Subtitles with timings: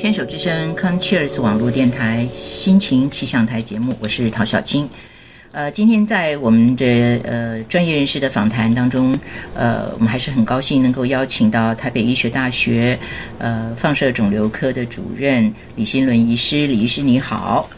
[0.00, 4.88] 牵手之声 c o n Cheers 网络电台心情气象台节目，我是陶小青。
[5.52, 9.14] 呃，今天在我们的呃专业人士的访谈当中，
[9.54, 12.98] 呃，我们还是很高兴能够邀请到台北医学大学
[13.36, 16.66] 呃放射肿瘤科的主任李新伦医师。
[16.66, 17.68] 李医师你好，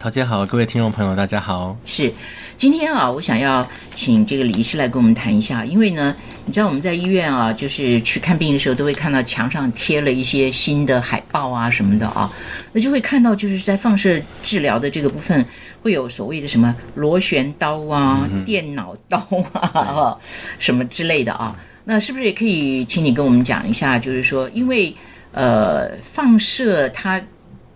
[0.00, 1.76] 陶姐好，各位听众朋友大家好。
[1.86, 2.12] 是，
[2.56, 3.64] 今天啊，我想要
[3.94, 6.16] 请这个李医师来跟我们谈一下，因为呢。
[6.48, 12.32] 你知道我们在医院啊，就是去看病的时候，都会看到墙上贴了一些新的海报啊什么的啊，
[12.72, 15.44] 那就会看到就是在放射治疗的这个部分，
[15.82, 19.18] 会有所谓的什么螺旋刀啊、电脑刀
[19.52, 20.16] 啊
[20.58, 21.54] 什么之类的啊。
[21.84, 24.90] 那是不是也可以请你跟我们讲一下，就是说，因为
[25.32, 27.20] 呃放射它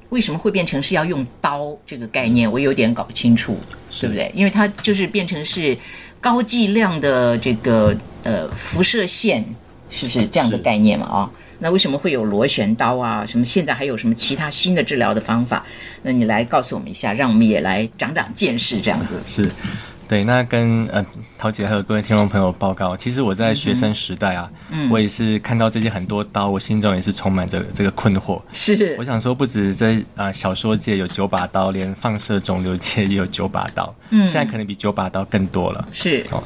[0.08, 3.58] 为什么会变成是要用刀这个概念，我有点搞不清楚，
[4.00, 4.32] 对不对？
[4.34, 5.76] 因为它就是变成是
[6.22, 7.94] 高剂量的这个。
[8.24, 9.44] 呃，辐射线
[9.90, 11.06] 是不是这样的概念嘛？
[11.06, 13.26] 啊，那为什么会有螺旋刀啊？
[13.26, 15.66] 什么现在还有什么其他新的治疗的方法？
[16.02, 19.50] 那你来告诉我们一下，让我们也来长长见识，这样子是。
[20.08, 21.04] 对，那跟呃
[21.38, 28.40] 陶姐还有各位听众朋友报告，其实我在学生时代啊，嗯，我也是看到这些很多刀，我心中也是充满着这个困惑。
[28.52, 33.94] 是，我想说，不止在啊小说界有九把刀，连放射肿瘤界也有九把刀。
[34.10, 35.88] 嗯，现在可能比九把刀更多了。
[35.92, 36.42] 是哦，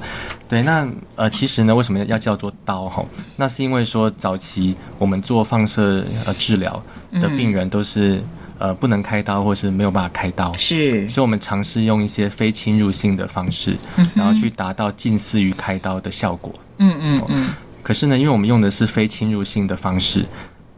[0.48, 3.04] 对，那呃其实呢，为什么要叫做刀哈？
[3.34, 6.80] 那是因为说早期我们做放射呃治疗
[7.14, 8.22] 的病人都是。
[8.58, 13.76] 呃，不能开刀，或是没有办法开刀，是，所以我们尝试用一些非侵入性的方式，
[14.14, 16.54] 然后去达到近似于开刀的效果。
[16.78, 17.48] 嗯嗯嗯。
[17.82, 20.24] 可是呢，因为我们用的是非侵入性的方式，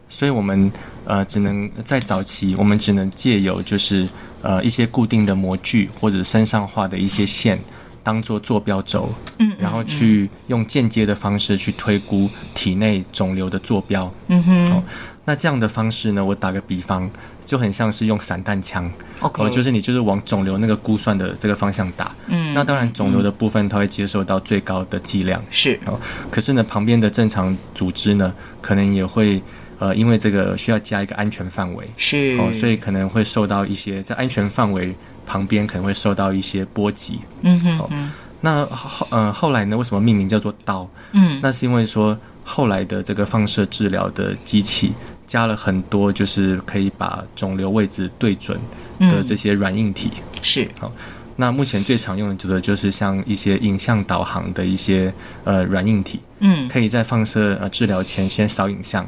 [0.09, 0.71] 所以我们
[1.05, 4.09] 呃，只能在早期，我们只能借由就是
[4.43, 7.59] 呃一些固定的模具或者身上画的一些线，
[8.09, 14.11] 当做坐标轴，嗯，然后去用间接的方式去推估体内肿瘤的坐标。
[14.29, 14.83] 嗯哼。
[15.27, 17.11] 那这样的方式呢，我打个比方。
[17.49, 18.93] 就很像是用散弹枪，
[19.23, 25.81] 哦，就是你就是往肿瘤那个估算的这个方向打，嗯，那当然肿瘤的部分它会接受到最高的剂量，是。
[25.87, 25.99] 哦，
[26.31, 29.43] 可是呢，旁边的正常组织呢，可能也会
[29.79, 32.37] 呃，因为这个需要加一个安全范围，是。
[32.39, 34.95] 哦，所以可能会受到一些在安全范围
[35.29, 40.89] 旁边可能会受到一些波及，嗯哼，那后呃后来呢，为什么命名叫做刀？
[41.13, 44.93] 嗯，那是因为说后来的这个放射治疗的机器。
[45.29, 48.59] 加了很多，就是可以把肿瘤位置对准
[48.99, 50.11] 的这些软硬体。
[50.41, 50.91] 是好，
[51.37, 55.13] 那目前最常用的，就是像一些影像导航的一些
[55.45, 56.21] 呃软硬体。
[56.39, 59.07] 嗯，可以在放射呃治疗前先扫影像，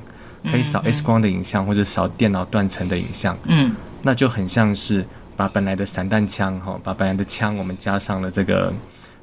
[0.50, 3.34] 可以扫 X 光的影像或者扫电脑断层的影像。
[3.47, 5.03] 嗯，那就很像是
[5.40, 8.70] 把本来的散弹枪哈，把本来的枪我们加上了这个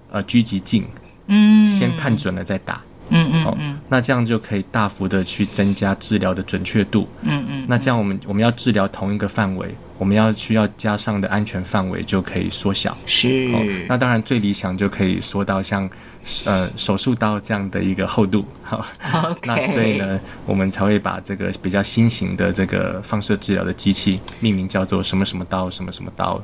[0.09, 0.83] 呃狙击镜。
[1.28, 2.81] 嗯，先看准了再打。
[3.09, 7.07] 嗯嗯嗯，那这样就可以大幅的去增加治疗的准确度。
[7.22, 12.97] 嗯嗯，那这样我们我们要治疗同一个范围，我们要需要加上的安全范围就可以缩小。
[13.06, 13.50] 是，
[13.88, 15.90] 那当然最理想就可以缩到像
[16.45, 18.45] 呃手术刀这样的一个厚度。
[18.63, 18.85] 好，
[19.44, 26.41] 那所以呢，我们才会把这个比较新型的这个放射治疗的机器命名叫做什么什么刀，什么什么刀。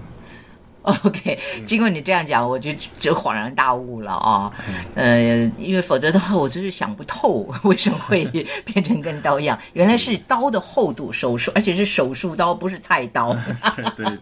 [1.03, 4.51] OK，经过你这样讲，我就就恍然大悟了啊。
[4.95, 8.25] 呃，因为否则的话，我就是想不透为什么会
[8.65, 9.57] 变成跟刀一样。
[9.71, 13.33] 原来是刀的厚度，手术，而且是手术刀，不是菜刀。
[13.95, 14.19] 对对，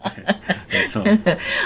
[0.70, 1.04] 没错。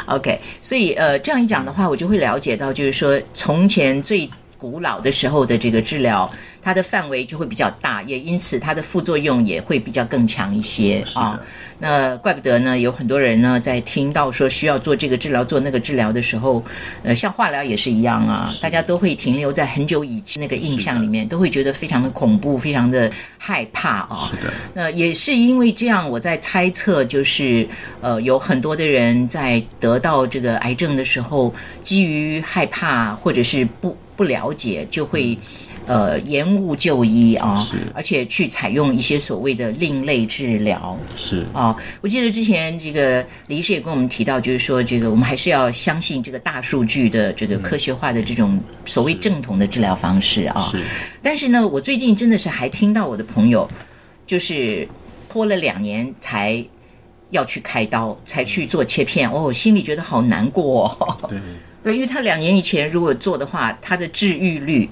[0.05, 4.29] OK，所以呃，这样一讲的话，我就会了解到，就是说从前最
[4.71, 6.29] 古老的时候的这个治疗。
[6.65, 11.39] 它的范围就会比较大，也因此它的副作用也会比较更强一些啊。
[11.77, 16.65] 那怪不得呢，有很多人呢在听到说需要做这个治疗、做那个治疗的时候，
[17.03, 24.27] 呃，像化疗也是一样啊，大家都会停留在很久以前那个印象里面，都会觉得非常的恐怖、非常的害怕啊。
[24.31, 24.51] 是的。
[24.73, 27.67] 那也是因为这样，我在猜测，就是
[28.01, 31.53] 呃，有很多的人在得到这个癌症的时候，
[31.83, 35.37] 基于害怕或者是不不了解，就会。
[35.87, 41.77] 呃，延误就医啊，是，而且去采用一些所谓的另类治疗，是啊。
[42.01, 50.59] 我记得之前这个李医师也跟我们提到，就是说这个我们还是要相信这个大数据的这个科学化的这种所谓正统的治疗方式啊。
[50.59, 50.81] 是。
[51.21, 53.69] 但是呢，我最近真的是还听到我的朋友，
[54.25, 54.89] 就是
[55.29, 56.65] 拖了两年才
[57.29, 60.97] 要去开刀，才去做切片，哦，心里觉得好难过。
[61.29, 61.37] 对
[61.85, 64.89] 对，因为他两年以前如果做的话，他的治愈率。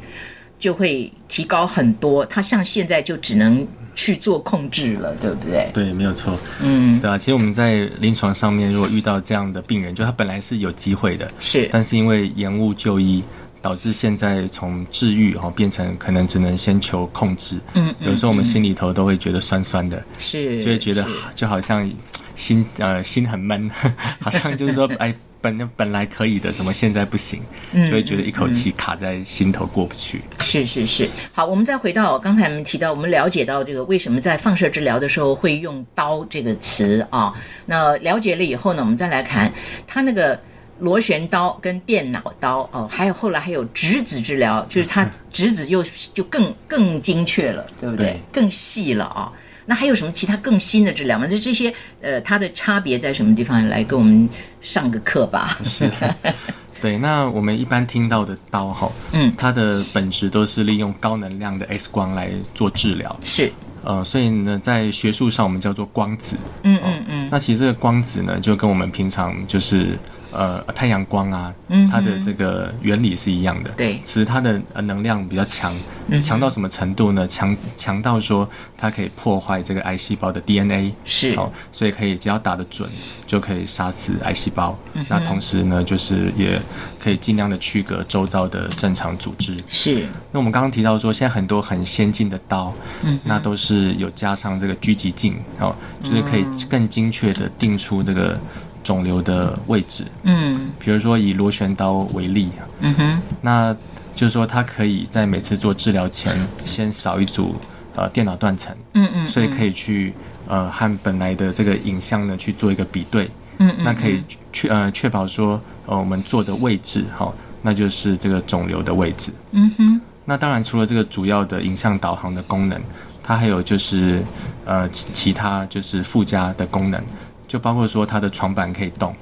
[0.60, 5.70] 就会提高很多，他像现在就只能去做控制了，对不对？
[5.74, 6.40] 对，没有错。
[6.62, 7.18] 嗯，对啊。
[7.18, 13.22] 其实我们在临床上面，如果遇到这样的病人，就他本来是有机会的，是，但是因为延误就医，
[13.62, 17.60] 导致现在从治愈哦变成可能只能先求控制。
[17.74, 21.06] 嗯，有时候我们心里头都会觉得酸酸的，是就会觉得
[21.36, 21.92] 就好像
[22.38, 23.70] 心呃心很闷，
[24.22, 25.14] 好像就是说 哎。
[25.44, 27.42] 本本来可以的，怎么现在不行？
[27.74, 30.22] 就会觉得一口气卡在心头过不去。
[30.40, 37.34] 是是是，好，我们再回到刚才我们提到，我们了解到这个为什么在放射治疗的时候会用“刀”这个词啊？
[37.66, 39.52] 那了解了以后呢，我们再来看
[39.86, 40.40] 它那个
[40.80, 48.18] 螺旋刀跟电脑刀哦，还有后来还有质子治疗，就是它 质子又就更更精确了，对不对？
[48.32, 49.30] 更细了啊。
[49.66, 51.28] 那还有什么其他更新的治疗吗？
[51.28, 53.68] 就这些，呃，它的差别在什么地方？
[53.68, 54.28] 来给我们
[54.62, 55.58] 上个课吧。
[55.64, 55.90] 是，
[56.82, 56.98] 对。
[56.98, 63.20] 那我们一般听到的刀哈，嗯，它的本质都是利用高能量的 X 光来做治疗。
[63.24, 63.52] 是。
[63.84, 66.36] 呃，所以呢，在学术上我们叫做光子。
[66.64, 67.30] 嗯嗯嗯。
[67.32, 69.98] 那其实这个光子呢，就跟我们平常就是。
[70.34, 71.54] 呃，太阳光啊，
[71.92, 73.70] 它的这个原理是一样的。
[73.72, 75.76] 对，其实它的能量比较强，
[76.22, 77.28] 强到什么程度呢？
[77.28, 80.94] 强强到说它可以破坏这个癌细胞的 DNA。
[81.06, 82.90] 是，哦，所以可以只要打得准，
[83.28, 84.78] 就可以杀死癌细胞。
[85.08, 86.60] 那同时呢，就是也
[87.00, 89.56] 可以尽量的区隔周遭的正常组织。
[89.68, 90.06] 是。
[90.32, 98.38] 那我们刚刚提到说，现在很多很先进的刀，嗯，那都是有加上这个狙击镜，哦，就是可以更精确的定出这个。
[98.84, 102.50] 肿瘤的位置，嗯，比如说以螺旋刀为例，
[102.82, 103.76] 嗯哼，那
[104.14, 106.36] 就是说它可以在每次做治疗前
[106.66, 107.56] 先扫一组
[107.96, 110.14] 呃电脑断层，嗯嗯，所以可以去
[110.48, 114.22] 呃和本来的这个影像呢去做一个比对，嗯嗯，那可以
[114.52, 122.80] 确呃确保说呃我们做的位置哈，那就是这个肿瘤的位置，嗯哼，那当然除了这个主要的影像导航的功能，
[123.24, 124.22] 它还有就是
[124.66, 127.02] 呃其他就是附加的功能。
[127.48, 129.16] 就包括说它的床板可以动，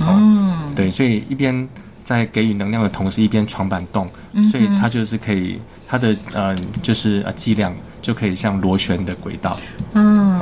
[0.00, 1.68] 嗯，对，所以一边
[2.02, 4.08] 在给予能量的同时，一边床板动，
[4.50, 9.56] 所以它就是可以它的呃就是呃剂量就可以像螺旋的轨道，
[9.94, 10.40] 嗯，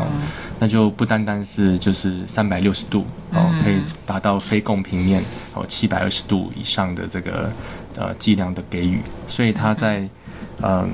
[0.59, 3.77] 那就不单单是就是三百六十度哦，可以
[4.07, 5.23] 达到非共平面
[5.55, 7.53] 哦七百二十度以上的这个
[7.97, 10.09] 呃剂量的给予，所以它在
[10.63, 10.91] 嗯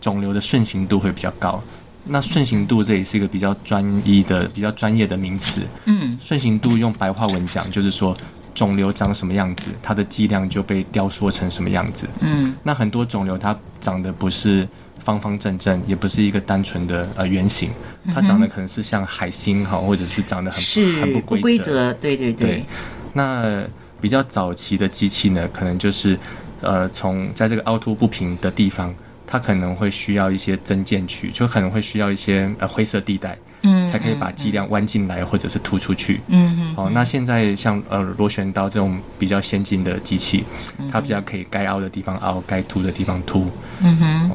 [0.00, 1.62] 肿瘤的顺行度会比较高。
[2.04, 5.62] 那顺行度这也是一个比较专一的、比较专业的名词。
[5.84, 8.16] 嗯，顺行度用白话文讲，就是说
[8.54, 12.08] 肿瘤长什么样子，它的剂量就被雕塑成什么样子。
[12.20, 14.66] 嗯，那很多肿瘤它长得不是
[14.98, 17.70] 方方正正，也不是一个单纯的呃圆形，
[18.14, 20.60] 它长得可能是像海星哈，或者是长得很
[21.00, 21.92] 很不规则。
[21.94, 22.64] 对对对。
[23.12, 23.62] 那
[24.00, 26.18] 比较早期的机器呢，可能就是
[26.62, 28.94] 呃从在这个凹凸不平的地方。
[29.30, 36.74] 它可能会需要一些增建区，就可能会需要一些呃灰色地带，嗯，才可以把剂量弯进来或者是突出去，嗯嗯。
[36.76, 40.44] 哦，那现在像呃螺旋刀这种比较先进的机器，
[40.90, 43.48] 它比较可以该凹的地方凹，该凸的地方凸，
[43.80, 44.30] 嗯哼。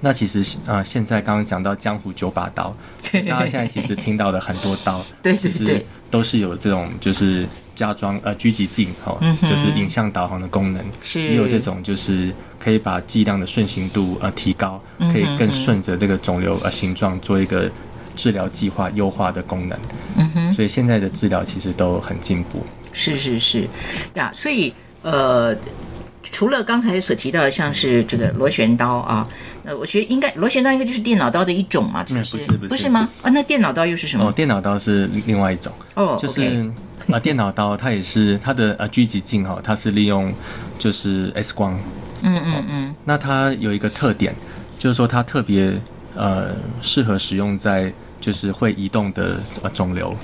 [0.00, 2.74] 那其实呃现在刚刚讲到江湖九把刀，
[3.12, 7.46] 大家现在其实听到的很多刀， 对，其实都是有这种就是。
[7.72, 17.70] 加装呃狙击镜哈，就是影像导航的功能，也有这种就是可以把剂量的顺行度呃提高，可以更顺着这个肿瘤呃形状做一个
[18.14, 19.78] 治疗计划优化的功能。
[20.18, 22.62] 嗯哼，所以现在的治疗其实都很进步。
[22.92, 23.66] 是是是，
[24.12, 25.56] 呀，所以呃，
[26.22, 29.26] 除了刚才所提到的像是这个螺旋刀啊，
[29.64, 33.08] 呃，我觉得应该螺旋刀应该就是电脑刀的一种嘛，不是不是不是吗？
[33.22, 34.28] 啊，那电脑刀又是什么？
[34.28, 36.70] 哦，电脑刀是另外一种哦，就是。
[37.10, 40.32] 啊，电脑刀它也是它的呃狙击镜哈，它是利用
[40.78, 41.76] 就是 X 光，
[42.22, 44.32] 嗯嗯嗯，那它有一个特点，
[44.78, 45.72] 就是说它特别
[46.14, 50.14] 呃适合使用在就是会移动的呃肿瘤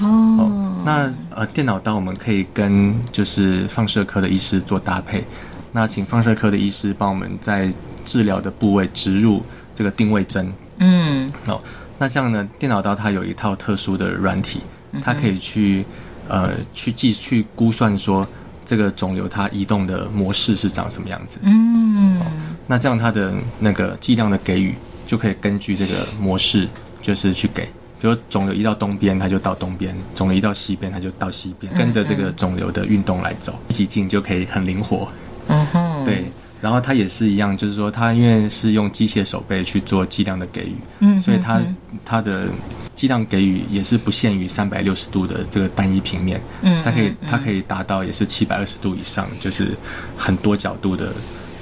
[0.00, 0.82] 哦。
[0.84, 5.24] 那呃电脑刀我们可以跟就是放射科的医师做搭配，
[5.72, 7.72] 那请放射科的医师帮我们在
[8.04, 9.42] 治疗的部位植入
[9.74, 11.60] 这个定位针，嗯，哦，
[11.98, 14.60] 那这样呢，电脑刀它有一套特殊的软体，
[15.02, 15.84] 它可以去。
[16.26, 18.26] 呃，去计去估算说
[18.64, 21.38] 这个肿瘤它移动的模式是长什么样子？
[21.42, 22.18] 嗯，
[22.66, 24.74] 那这样它的那个剂量的给予
[25.06, 26.66] 就可以根据这个模式，
[27.04, 27.64] 就是去给，
[28.00, 35.06] 比如肿瘤移到东边，它就到东边；肿瘤移到西边，它就到西边，跟着这个肿瘤的运动来走，几镜就可以很灵活。
[35.48, 36.24] 嗯哼，对。
[36.62, 41.60] 然后它也是一样，就是说它因为是用机械手背去做剂量的给予，嗯，所以它
[42.06, 42.48] 它的
[42.94, 49.76] 剂量给予也是不限于三百六十度的这个单一平面，嗯，它可以它可以达到也是七百二十度以上，就是
[50.16, 51.12] 很多角度的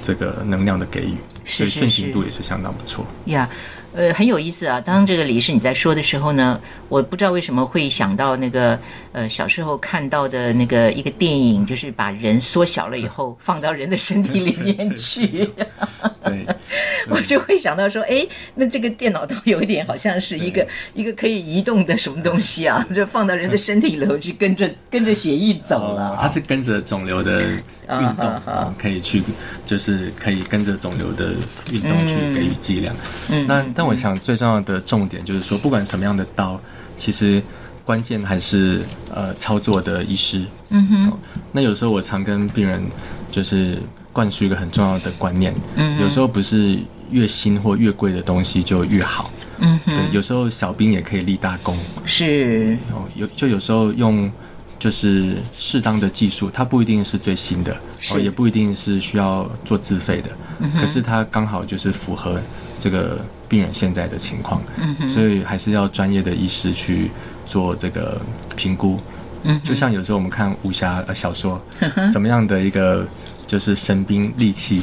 [0.01, 3.05] 这个能量的给予，所以顺行度也是相当不错。
[3.25, 3.49] 呀，
[3.95, 4.81] 呃，很有意思啊。
[4.81, 6.59] 当这个李医师你在说的时候呢，
[6.89, 8.77] 我不知道为什么会想到那个
[9.11, 15.49] 呃小时候看到的那个一个电影，就是把人缩小了以后放到人的身体里面去。
[16.29, 16.45] 对，
[17.09, 18.25] 我就会想到说，哎，
[18.55, 26.17] 那这个电脑都有一点好像是一个一个可以移动的什么东西啊， 就放到人的身体里头去，跟着 跟着血液走了。
[26.19, 27.61] 它是跟着肿瘤的运
[28.19, 29.21] 动，可以去
[29.65, 31.33] 就是可以跟着肿瘤的
[31.71, 32.95] 运动去给予剂量。
[33.29, 36.59] 嗯，那但我想最重要的重点就是说，不管什么样的刀，
[36.97, 37.41] 其实
[37.83, 38.81] 关键还是
[39.13, 40.45] 呃操作的医师。
[40.69, 41.19] 嗯哼，
[41.51, 42.81] 那有时候我常跟病人
[43.31, 43.77] 就是
[44.13, 46.79] 灌输一个很重要的观念，嗯，有时候不是
[47.11, 49.29] 越新或越贵的东西就越好。
[49.57, 51.77] 嗯，对，有时候小兵也可以立大功。
[52.05, 52.77] 是，
[53.15, 54.31] 有就有时候用。
[54.79, 57.73] 就是适当的技术，它不一定是最新的，
[58.11, 60.29] 哦，也不一定是需要做自费的，
[60.77, 62.37] 可是它刚好就是符合
[62.77, 64.61] 这个病人现在的情况，
[65.07, 67.09] 所以还是要专业的医师去
[67.45, 68.21] 做这个
[68.57, 68.99] 评估。
[69.43, 71.61] 嗯，就像有时候我们看武侠小说，
[72.11, 73.05] 怎么样的一个
[73.45, 74.81] 就是神兵利器，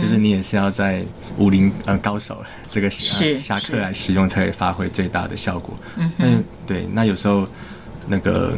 [0.00, 1.04] 就是你也是要在
[1.36, 5.76] 武林呃高手这个侠客来使用，才可以发挥最大的效果。
[5.96, 6.26] 嗯，那
[6.66, 7.46] 对，那有时候
[8.06, 8.52] 那个。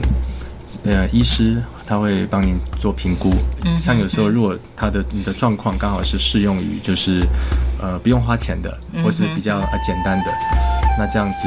[0.85, 3.31] 呃，医师他会帮您做评估，
[3.79, 7.21] 像有时候如果他的你的状况刚好是适用于就是
[7.79, 10.33] 呃不用花钱的，或是比较呃简单的，
[10.99, 11.47] 那这样子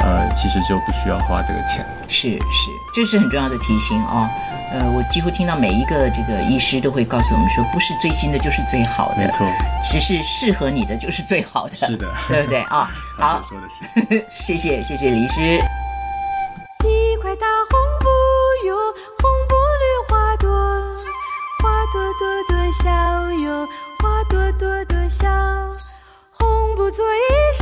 [0.00, 1.84] 呃其实就不需要花这个钱。
[2.08, 4.28] 是是，这是很重要的提醒哦。
[4.72, 9.46] 呃，我几乎听到每一个这个医师都会告诉我们说，不是最新的就是最好的，没错，
[9.90, 12.88] 只是适合你的就是最好的，是的， 对不对啊？
[13.18, 15.40] 好，说的是， 谢谢谢谢李医师。
[15.40, 18.08] 一块大红布。
[18.66, 18.76] 哟，
[19.22, 20.50] 红布绿花朵，
[21.62, 22.90] 花朵朵朵笑
[23.32, 23.66] 哟，
[23.98, 25.26] 花朵朵朵笑。
[26.32, 27.18] 红布做衣
[27.54, 27.59] 裳